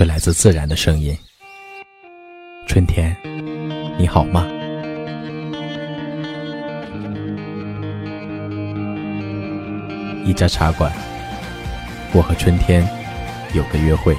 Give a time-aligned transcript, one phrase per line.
[0.00, 1.14] 这来自自然的声音。
[2.66, 3.14] 春天，
[3.98, 4.46] 你好吗？
[10.24, 10.90] 一家茶馆，
[12.14, 12.82] 我和春天
[13.52, 14.16] 有个约会。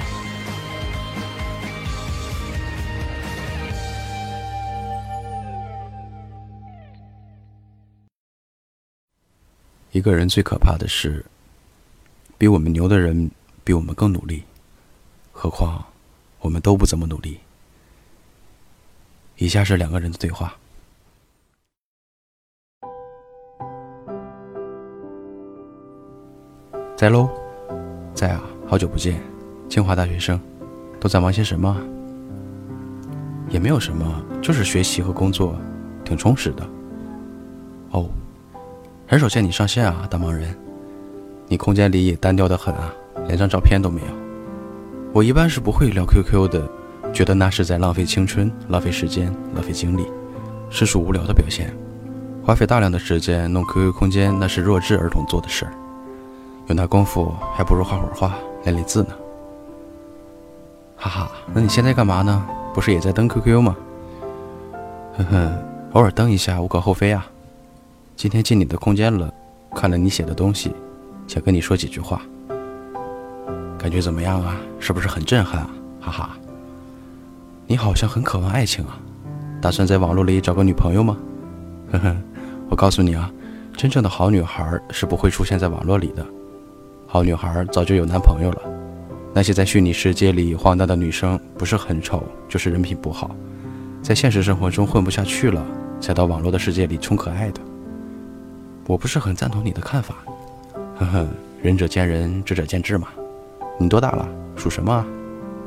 [9.90, 11.26] 一个人最可怕的是，
[12.38, 13.28] 比我们牛的人
[13.64, 14.44] 比我们更努力，
[15.32, 15.84] 何况
[16.40, 17.40] 我们都不怎么努力。
[19.38, 20.54] 以下是两个人的对话。
[26.94, 27.28] 在喽，
[28.14, 29.20] 在啊，好久不见，
[29.68, 30.40] 清华大学生，
[31.00, 31.76] 都在忙些什么？
[33.48, 35.56] 也没有什么，就是学习和工作，
[36.04, 36.64] 挺充实的。
[37.90, 38.08] 哦，
[39.08, 40.56] 很少见你上线啊，大忙人，
[41.48, 42.94] 你空间里也单调的很啊，
[43.26, 44.21] 连张照片都没有。
[45.14, 46.66] 我一般是不会聊 QQ 的，
[47.12, 50.06] 觉得那是在浪费青春、浪费时间、浪费精力，
[50.70, 51.70] 实属无聊的表现。
[52.42, 55.72] 花费大量的时间弄 QQ 空间，那是弱智儿童做的事儿。
[56.66, 59.10] 有那功夫，还不如画会儿画、练练字呢。
[60.96, 62.46] 哈哈，那你现在干嘛呢？
[62.72, 63.76] 不是也在登 QQ 吗？
[65.18, 67.26] 哼哼，偶尔登一下无可厚非啊。
[68.16, 69.30] 今天进你的空间了，
[69.74, 70.74] 看了你写的东西，
[71.28, 72.22] 想跟你说几句话。
[73.82, 74.56] 感觉怎么样啊？
[74.78, 75.70] 是不是很震撼啊？
[76.00, 76.30] 哈哈。
[77.66, 78.96] 你好像很渴望爱情啊，
[79.60, 81.16] 打算在网络里找个女朋友吗？
[81.90, 82.16] 呵呵，
[82.70, 83.28] 我告诉你啊，
[83.76, 86.24] 真正的好女孩是不会出现在网络里的。
[87.08, 88.62] 好女孩早就有男朋友了，
[89.34, 93.34] 那些在虚拟世界里荒诞的女生，不是很丑，就是人品不好，
[94.00, 95.60] 在现实生活中混不下去了，
[96.00, 97.60] 才到网络的世界里充可爱的。
[98.86, 100.18] 我不是很赞同你的看法，
[101.00, 101.26] 呵呵，
[101.60, 103.08] 仁者见仁，智者见智嘛。
[103.78, 104.28] 你多大了？
[104.56, 105.04] 属什么啊？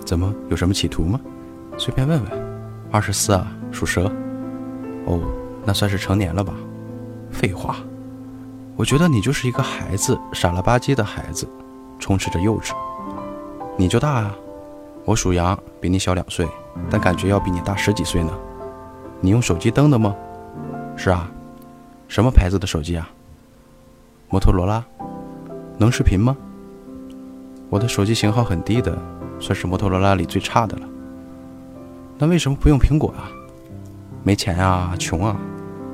[0.05, 1.19] 怎么有什么企图吗？
[1.77, 2.45] 随便问问。
[2.91, 4.11] 二十四啊，属蛇。
[5.05, 5.19] 哦，
[5.65, 6.53] 那算是成年了吧？
[7.31, 7.77] 废话。
[8.77, 11.47] 我觉得你就是一个孩子，傻了吧唧的孩子，
[11.99, 12.71] 充斥着幼稚。
[13.77, 14.35] 你就大啊，
[15.03, 16.47] 我属羊，比你小两岁，
[16.89, 18.31] 但感觉要比你大十几岁呢。
[19.19, 20.15] 你用手机登的吗？
[20.95, 21.29] 是啊，
[22.07, 23.09] 什么牌子的手机啊？
[24.29, 24.83] 摩托罗拉，
[25.77, 26.35] 能视频吗？
[27.69, 28.97] 我的手机型号很低的，
[29.39, 30.83] 算是摩托罗拉里最差的了。
[32.17, 33.29] 那为什么不用苹果啊？
[34.23, 35.35] 没钱啊，穷啊？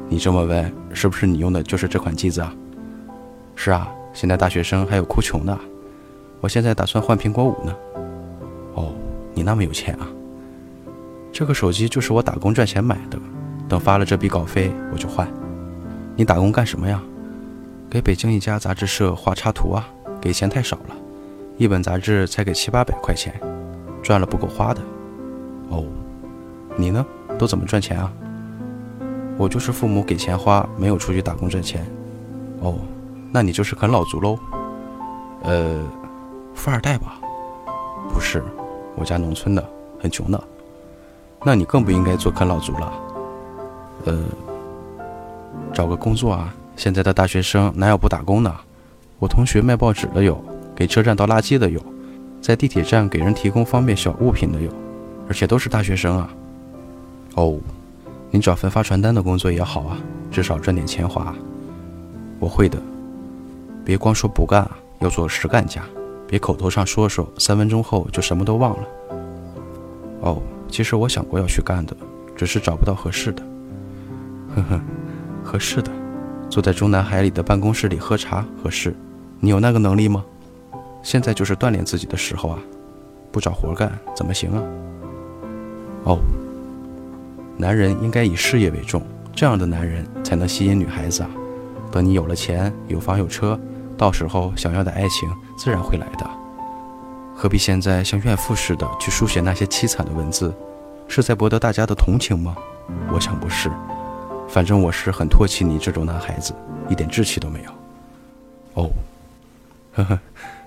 [0.08, 2.54] 你这么问，是不是你用的就是这款机子啊？
[3.56, 5.58] 是啊，现在大学生还有哭穷的。
[6.40, 7.76] 我现在打算换苹果五呢。
[8.74, 8.94] 哦，
[9.34, 10.08] 你那么有钱啊？
[11.32, 13.18] 这个手机就是我打工赚钱买的，
[13.70, 15.28] 等发了这笔稿费我就换。
[16.16, 17.02] 你打工干什么呀？
[17.90, 19.88] 给北京一家杂志社画插图啊，
[20.20, 20.96] 给钱太少了，
[21.62, 23.40] 一本杂志才给七八百块钱，
[24.02, 24.82] 赚了不够花的。
[25.70, 25.86] 哦，
[26.76, 27.06] 你呢？
[27.38, 28.12] 都怎么赚钱啊？
[29.38, 31.86] 我就是父母给钱花，没有出去打工挣钱。
[32.62, 32.80] 哦。
[33.32, 34.40] 那你就是啃老族喽，
[35.44, 35.80] 呃，
[36.56, 37.22] 富二代吧？
[38.12, 38.44] 不是，
[38.96, 39.64] 我家农村的，
[40.02, 40.44] 很穷的。
[41.46, 42.94] 那你更不应该做啃老族了。
[44.06, 44.24] 呃，
[45.72, 46.52] 找个工作啊！
[46.76, 48.52] 现在的大学生哪有不打工的？
[49.20, 50.44] 我同学卖报纸的有，
[50.76, 51.82] 给车站倒垃圾的有，
[52.42, 54.72] 在地铁站给人提供方便小物品的有，
[55.28, 56.30] 而且都是大学生啊。
[57.36, 57.58] 哦，
[58.30, 59.98] 你找份发传单的工作也好啊，
[60.32, 61.34] 至少赚点钱花。
[62.40, 62.82] 我会的。
[63.84, 65.82] 别光说不干啊，要做实干家。
[66.28, 68.88] 别口头上说说，三分钟后就什么都忘了。
[70.22, 71.96] 哦，其实我想过要去干的，
[72.36, 73.44] 只是找不到合适的。
[74.56, 74.82] 呵呵，
[75.44, 75.92] 合适的，
[76.50, 78.96] 坐在中南海里的办公室里喝茶合适。
[79.40, 80.24] 你有那个能力吗？
[81.04, 82.60] 现在就是锻炼自己的时候啊，
[83.32, 84.64] 不找活干怎么行啊？
[86.04, 86.20] 哦，
[87.58, 89.02] 男人应该以事业为重，
[89.34, 91.30] 这样的男人才能吸引女孩子啊。
[91.92, 93.60] 等你有了钱，有房有车。
[93.98, 96.28] 到时候想要的爱情自然会来的，
[97.36, 100.52] 何必现在像怨妇似的去书写那些凄惨的文字，
[101.08, 102.56] 是在博得大家的同情吗？
[103.14, 103.70] 我想不是，
[104.48, 106.52] 反正我是很唾弃你这种男孩子，
[106.90, 107.72] 一点志气都没有。
[108.74, 108.90] 哦，
[109.94, 110.20] 呵呵，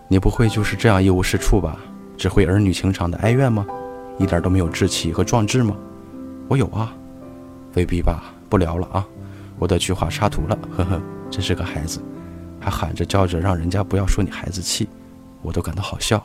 [0.08, 1.78] 你不会就是这样一无是处吧？
[2.16, 3.66] 只会儿女情长的哀怨吗？
[4.18, 5.76] 一点都没有志气和壮志吗？
[6.48, 6.94] 我有啊，
[7.74, 8.32] 未必吧？
[8.48, 9.04] 不聊了啊，
[9.58, 10.56] 我得去画插图了。
[10.76, 12.00] 呵呵，真是个孩子。
[12.60, 14.88] 还喊着叫着，让人家不要说你孩子气，
[15.42, 16.24] 我都感到好笑。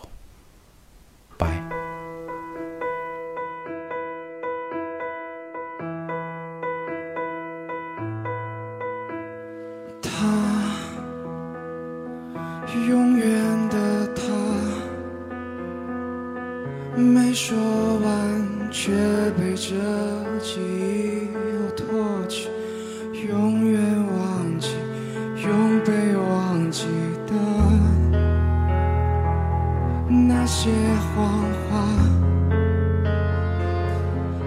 [30.52, 30.72] 那些
[31.14, 31.28] 谎
[31.70, 31.78] 话，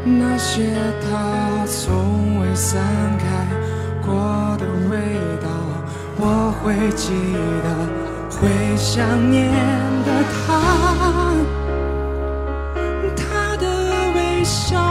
[0.04, 2.82] 那些他从未散
[3.18, 3.24] 开
[4.04, 4.12] 过
[4.58, 4.98] 的味
[5.40, 5.46] 道，
[6.18, 7.12] 我会记
[7.62, 7.66] 得，
[8.36, 8.40] 会
[8.76, 9.52] 想念
[10.04, 10.40] 的他。
[13.16, 13.64] 他的
[14.16, 14.82] 微笑，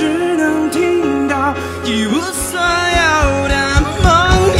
[0.00, 1.54] 只能听到
[1.84, 3.54] 一无所有的
[4.02, 4.08] 梦
[4.56, 4.58] 一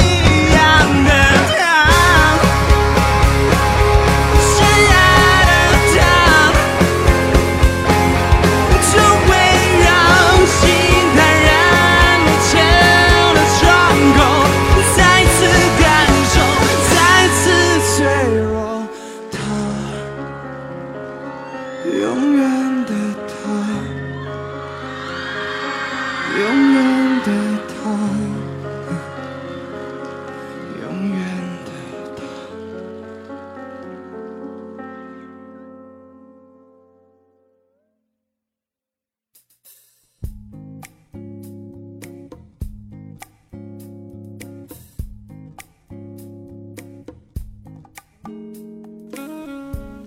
[0.53, 0.61] 样
[1.07, 1.09] 的
[1.57, 1.59] 他，
[4.37, 4.53] 深
[4.91, 4.93] 爱
[5.49, 5.51] 的
[5.95, 5.99] 他，
[8.93, 8.95] 就
[9.25, 9.29] 会
[9.81, 9.89] 让
[10.45, 10.61] 心
[11.17, 11.49] 坦然
[12.27, 12.53] 落前
[13.35, 13.65] 的窗
[14.19, 14.21] 口，
[14.95, 15.39] 再次
[15.81, 15.83] 感
[16.35, 16.37] 受，
[16.91, 16.93] 再
[17.33, 17.41] 次
[17.97, 17.97] 脆
[18.43, 18.45] 弱。
[19.33, 19.35] 他。
[21.99, 22.05] 永
[22.37, 22.39] 远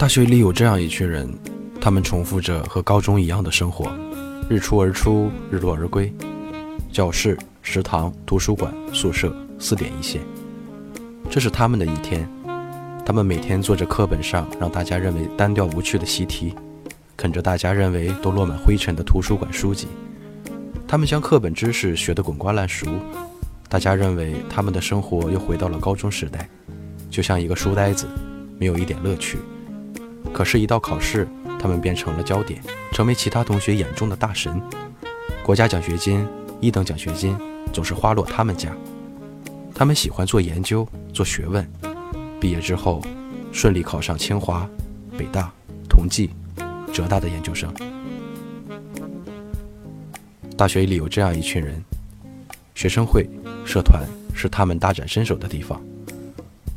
[0.03, 1.33] 大学里有这样一群人，
[1.79, 3.89] 他们重复着和高中一样的生活，
[4.49, 6.13] 日出而出，日落而归。
[6.91, 10.19] 教室、食堂、图书馆、宿舍，四点一线，
[11.29, 12.29] 这是他们的一天。
[13.05, 16.53] 他们每天做着课本上让大家认为单调无趣的习题，
[17.15, 19.87] 啃着大家认为都落满灰尘的图书馆书籍。
[20.85, 22.87] 他们将课本知识学得滚瓜烂熟，
[23.69, 26.49] 大家认为他们的生活又回到了高中时代，
[27.09, 28.05] 就像一个书呆子，
[28.59, 29.37] 没有一点乐趣。
[30.33, 31.27] 可是，一到考试，
[31.59, 32.59] 他们便成了焦点，
[32.91, 34.59] 成为其他同学眼中的大神。
[35.43, 36.25] 国家奖学金、
[36.59, 37.37] 一等奖学金
[37.71, 38.75] 总是花落他们家。
[39.75, 41.65] 他们喜欢做研究、做学问，
[42.39, 43.01] 毕业之后
[43.51, 44.67] 顺利考上清华、
[45.17, 45.51] 北大、
[45.87, 46.31] 同济、
[46.91, 47.71] 浙大的研究生。
[50.57, 51.83] 大学里有这样一群人，
[52.73, 53.29] 学生会、
[53.65, 54.03] 社团
[54.33, 55.79] 是他们大展身手的地方。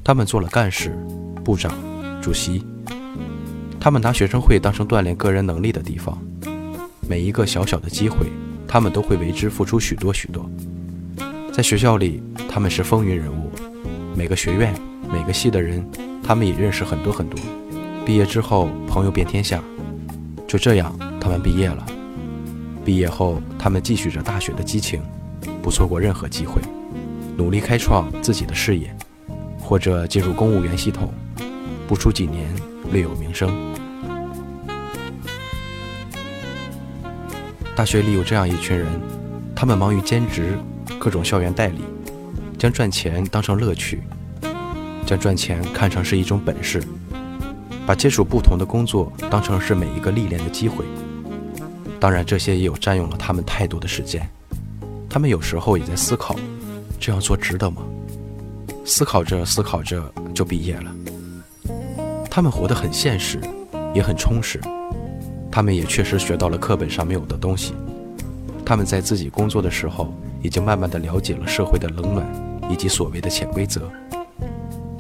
[0.05, 0.97] 他们做了干事、
[1.43, 1.73] 部长、
[2.21, 2.62] 主席。
[3.78, 6.18] 他们拿学生会当成锻炼个人能力的地方，
[7.09, 8.26] 每一个小小的机会，
[8.66, 10.49] 他们都会为之付出许多许多。
[11.52, 13.50] 在学校里，他们是风云人物，
[14.16, 14.75] 每个学院、
[15.12, 15.85] 每个系的人，
[16.23, 17.38] 他们也认识很多很多。
[18.04, 19.62] 毕业之后，朋友遍天下。
[20.47, 21.87] 就这样，他们毕业了。
[22.85, 25.02] 毕业后，他们继续着大学的激情，
[25.62, 26.61] 不错过任何机会，
[27.37, 28.95] 努力开创自己的事业，
[29.59, 31.12] 或者进入公务员系统，
[31.88, 32.49] 不出几年
[32.93, 33.75] 略有名声。
[37.75, 38.88] 大学里有这样一群人，
[39.55, 40.59] 他们忙于兼职，
[40.99, 41.83] 各种校园代理，
[42.59, 44.02] 将赚钱当成乐趣，
[45.05, 46.83] 将赚钱看成是一种本事，
[47.87, 50.85] 把接触不同的工作当成是每一个历练的机会。
[52.00, 54.26] 当然，这些也有占用了他们太多的时间。
[55.09, 56.37] 他们有时候也在思考，
[56.99, 57.83] 这样做值得吗？
[58.85, 60.95] 思考着思考着就毕业了。
[62.37, 63.40] 他们活得很现实，
[63.95, 64.61] 也很充实。
[65.50, 67.73] 他们也确实学到了课本上没有的东西。
[68.62, 70.12] 他们在自己工作的时候，
[70.43, 72.26] 已经慢慢的了解了社会的冷暖
[72.69, 73.90] 以及所谓的潜规则。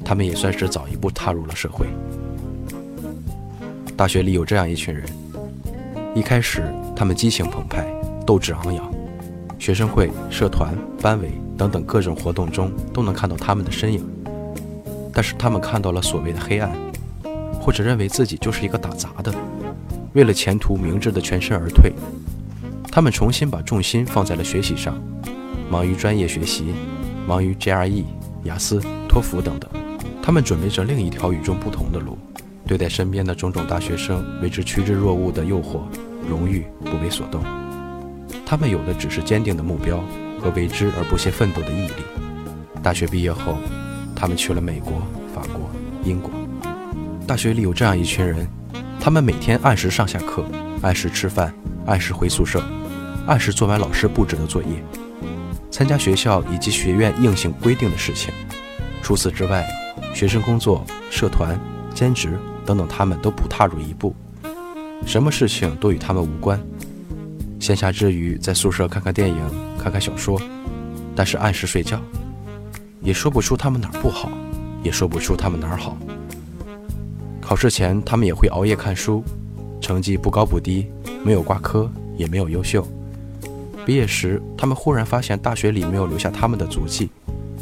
[0.02, 1.86] 他们也算是早一步踏入了社会。
[3.98, 5.04] 大学里有这样一群人，
[6.14, 6.64] 一开始
[6.96, 7.86] 他们激情澎湃，
[8.26, 8.90] 斗志昂扬，
[9.58, 14.02] 学生会、社团、班委等等各种活动中都能看到他们的身影。
[15.12, 16.70] 但是他们看到了所谓的黑暗，
[17.66, 19.34] 或者认为自己就是一个打杂的。
[20.12, 21.92] 为了前途明智的全身而退，
[22.92, 24.96] 他们重新把重心放在了学习上，
[25.68, 26.72] 忙于专业学习，
[27.26, 28.04] 忙于 GRE、
[28.44, 29.68] 雅思、托福等等。
[30.22, 32.16] 他们准备着另一条与众不同的路，
[32.68, 35.80] 对待身边的种种大学生为之趋之若鹜的诱惑、
[36.30, 37.42] 荣誉不为所动。
[38.46, 39.98] 他们有的只是坚定的目标
[40.40, 42.04] 和为之而不懈奋斗的毅力。
[42.80, 43.56] 大学毕业后，
[44.14, 45.02] 他们去了美国、
[45.34, 45.68] 法国、
[46.04, 46.30] 英国。
[47.26, 48.46] 大学里有这样一群人，
[49.00, 50.44] 他们每天按时上下课，
[50.80, 51.52] 按时吃饭，
[51.84, 52.62] 按时回宿舍，
[53.26, 54.68] 按时做完老师布置的作业，
[55.68, 58.32] 参加学校以及学院硬性规定的事情。
[59.02, 59.66] 除此之外，
[60.14, 61.58] 学生工作、社团、
[61.92, 64.14] 兼职等等，他们都不踏入一步，
[65.04, 66.60] 什么事情都与他们无关。
[67.58, 69.36] 闲暇之余，在宿舍看看电影，
[69.82, 70.40] 看看小说，
[71.16, 72.00] 但是按时睡觉。
[73.00, 74.30] 也说不出他们哪儿不好，
[74.84, 75.98] 也说不出他们哪儿好。
[77.46, 79.22] 考试前，他们也会熬夜看书，
[79.80, 80.88] 成绩不高不低，
[81.22, 82.84] 没有挂科，也没有优秀。
[83.84, 87.08] 毕业时，他们忽然发现大学里没有留下他们的足迹。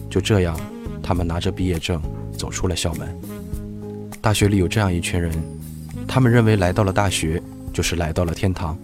[0.09, 0.59] 就这样，
[1.03, 2.01] 他们拿着毕业证
[2.33, 3.15] 走出了校门。
[4.23, 5.31] 大学里有这样一群人，
[6.09, 8.79] 他们认为来到了大学就是来到了天堂，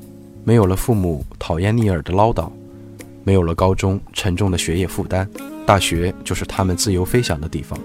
[0.44, 2.50] 没有了父母讨厌逆耳的唠叨，
[3.24, 5.26] 没有了高中沉重的学业负担。
[5.64, 7.78] 大学就是他们自由飞翔的地方，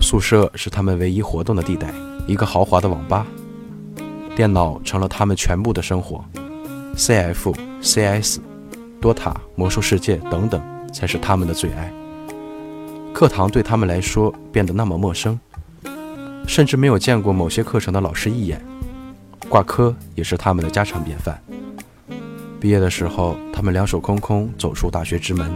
[0.00, 1.92] 宿舍是他们唯一活动的地带，
[2.28, 3.26] 一个豪华的网吧，
[4.36, 6.24] 电脑成了他们全部的生活
[6.94, 8.38] ，CF、CS、
[9.00, 11.92] 多塔、魔兽世界等等才是他们的最爱。
[13.12, 15.40] 课堂对他们来说变得那么陌生，
[16.46, 18.64] 甚至没有见过某些课程的老师一眼，
[19.48, 21.42] 挂科也是他们的家常便饭。
[22.60, 25.50] 毕业的时候，他们两手空空走出大学之门。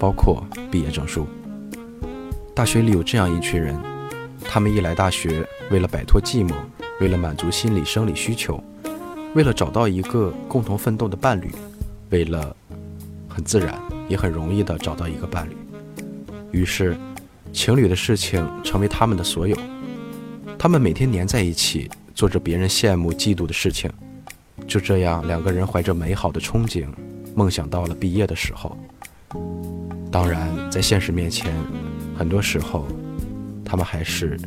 [0.00, 1.26] 包括毕业证书。
[2.54, 3.76] 大学里有这样一群人，
[4.44, 6.54] 他们一来大学，为了摆脱寂寞，
[7.00, 8.62] 为了满足心理生理需求，
[9.34, 11.50] 为了找到一个共同奋斗的伴侣，
[12.10, 12.56] 为了
[13.28, 15.56] 很自然也很容易的找到一个伴侣。
[16.50, 16.96] 于是，
[17.52, 19.56] 情侣的事情成为他们的所有。
[20.58, 23.90] 他们每天黏在一起，做着别人羡慕嫉妒的事情。
[24.66, 26.86] 就这样，两个人怀着美好的憧憬，
[27.34, 28.76] 梦想到了毕业的时候。
[30.10, 31.54] 当然，在现实面前，
[32.16, 32.86] 很多时候，
[33.64, 34.40] 他们还是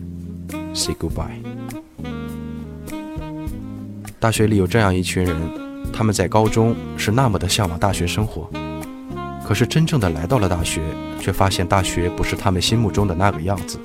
[0.73, 1.41] say goodbye。
[4.19, 5.35] 大学里有这样一群人，
[5.91, 8.49] 他们在高中是那么的向往大学生活，
[9.45, 10.81] 可是真正的来到了大学，
[11.19, 13.79] 却发现大学不是他们心目中的那个样子，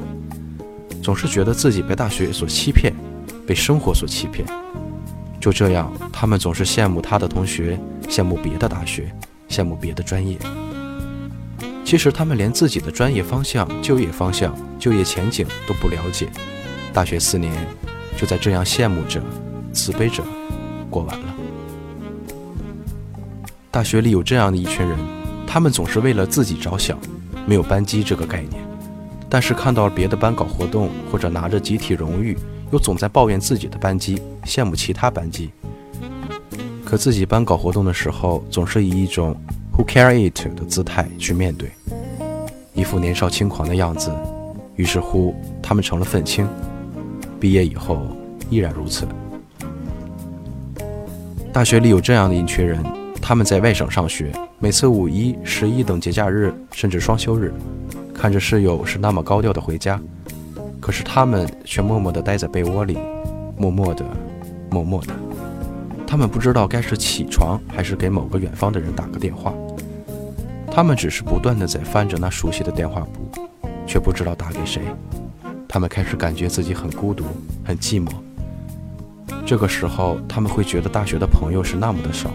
[1.03, 2.93] 总是觉得自己被大学所欺骗，
[3.47, 4.47] 被生活所欺骗。
[5.41, 7.79] 就这样，他们总是羡慕他的同学，
[8.09, 9.11] 羡慕别的大学，
[9.49, 10.37] 羡慕别的专业。
[11.85, 16.29] 其实他们连自己的专业方向、就业方向、就业前景都不了解，
[16.97, 17.53] 大学四年
[18.17, 19.21] 就在这样羡慕着、
[19.71, 20.25] 自卑着
[20.89, 21.35] 过完了。
[23.71, 24.99] 大学里有这样的一群人，
[25.47, 26.99] 他们总是为了自己着想，
[27.47, 28.67] 没有班级这个概念，
[29.29, 32.35] 但是看到别的班搞活动或者拿着集体荣誉，
[32.73, 35.51] 又总在抱怨自己的班级，羡慕其他班级。
[36.83, 39.37] 可自己班搞活动的时候，总是以一种。
[39.77, 41.71] Who care it 的姿态去面对，
[42.73, 44.11] 一副年少轻狂的样子。
[44.77, 46.49] 于是乎，他们成了愤青。
[47.39, 48.07] 毕业以后
[48.51, 49.07] 依然如此。
[51.53, 52.85] 大学里有这样的一群人，
[53.21, 57.53] 他们在外省上学，每次五一、十一等节假日，甚至双休日，
[58.13, 60.01] 看着室友是那么高调的回家，
[60.81, 62.99] 可是他们却默默地待在被窝里，
[63.57, 64.05] 默默地，
[64.71, 65.15] 默默地。
[66.07, 69.53] 他们不知道该是起床，还是给某个远方的人打个电话。
[70.71, 73.43] 他们只是不断的在翻着那熟悉的电话簿，
[73.87, 74.83] 却不知道打给谁。
[75.77, 77.23] 他们开始感觉自己很孤独，
[77.63, 78.09] 很寂寞。
[79.45, 82.31] 这个时候，他们会觉得大学的朋友是那么的少，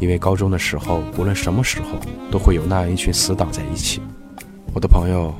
[0.00, 1.98] 因为高中的时候，无论什么时候，
[2.30, 4.00] 都会有那样一群死党在一起。
[4.72, 5.34] 我的朋友，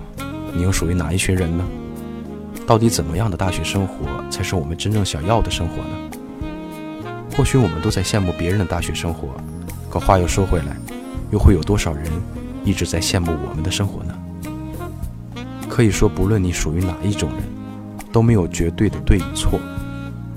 [0.53, 1.65] 你又属于哪一群人呢？
[2.67, 3.95] 到底怎么样的大学生活
[4.31, 6.11] 才是我们真正想要的生活呢？
[7.35, 9.31] 或许我们都在羡慕别人的大学生活，
[9.89, 10.77] 可话又说回来。
[11.31, 12.05] 又会有多少人
[12.63, 14.15] 一直在羡慕我们的生活呢？
[15.77, 17.43] 可以说，不论你属于哪一种人，
[18.11, 19.61] 都没有绝对的对与错，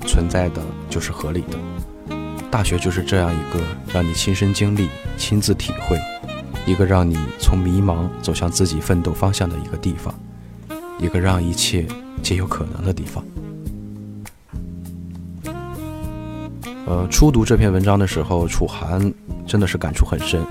[0.06, 2.14] 存在的就是合理的。
[2.50, 3.58] 大学就是这样一个
[3.90, 5.98] 让你亲身经历、亲自体会，
[6.66, 10.14] 一个让你从迷茫走向自己奋斗方向的一个地方，
[10.98, 11.86] 一个让一切
[12.22, 13.24] 皆有可能的地方。
[16.84, 19.10] 呃，初读这篇文章的时候，楚寒
[19.46, 20.42] 真的是感触很深。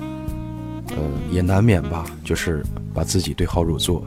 [0.88, 0.98] 呃，
[1.30, 4.04] 也难免吧，就是把自己对号入座，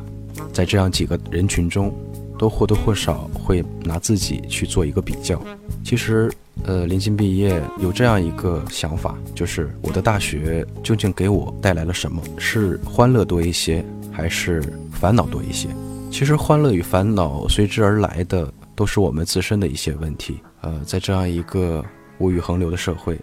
[0.53, 1.95] 在这样几个人群中，
[2.39, 5.41] 都或多或少会拿自己去做一个比较。
[5.85, 6.31] 其实
[6.65, 12.23] 呃，临近毕业，有这样一个想法，就是我的大学究竟给我带来了什么？
[12.39, 14.63] 是欢乐多一些，还是
[14.93, 15.69] 烦恼多一些？
[16.11, 20.41] 其实，欢乐与烦恼随之而来的，都是我们自身的一些问题。
[20.61, 21.83] 呃，在这样一个
[22.19, 23.19] 物欲横流的社会，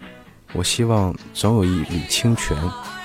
[0.52, 2.56] 我希望总有一缕清泉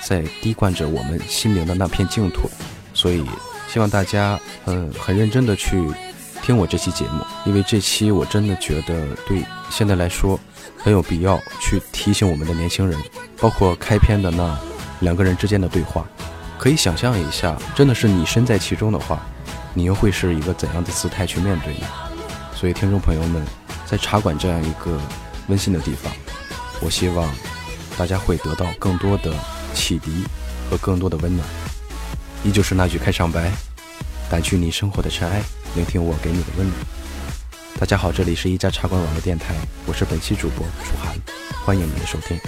[0.03, 2.49] 在滴灌着我们心灵的那片净土。
[2.95, 3.23] 所以，
[3.67, 5.83] 希望大家，呃，很认真的去
[6.41, 10.39] 听我这期节目，因为这期我真的觉得对现在来说
[10.77, 12.97] 很有必要去提醒我们的年轻人，
[13.37, 14.57] 包括开篇的那
[14.99, 16.05] 两个人之间的对话，
[16.57, 19.19] 可以想象一下，真的是你身在其中的话，
[19.73, 21.87] 你又会是一个怎样的姿态去面对呢？
[22.55, 23.45] 所以，听众朋友们，
[23.85, 24.97] 在茶馆这样一个
[25.47, 26.11] 温馨的地方，
[26.79, 27.29] 我希望
[27.97, 29.33] 大家会得到更多的
[29.73, 30.23] 启迪
[30.69, 31.74] 和更多的温暖。
[32.45, 33.51] 依旧是那句开场白：
[34.29, 35.41] 掸去你生活的尘埃，
[35.75, 36.79] 聆听我给你的温暖。
[37.79, 39.55] 大家好，这里是一家茶馆网络电台，
[39.87, 41.17] 我是本期主播楚涵，
[41.65, 42.39] 欢迎您的收听。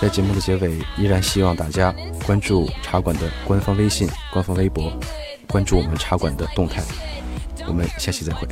[0.00, 4.90] 在节目的结尾，依然希望大家关注茶馆的官方微信、官方微博，
[5.46, 6.82] 关注我们茶馆的动态。
[7.66, 8.48] 我们下期再会。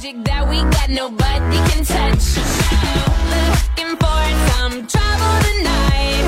[0.00, 2.36] Magic that we got nobody can touch.
[3.36, 6.24] Looking for some trouble tonight.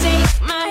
[0.00, 0.65] Take my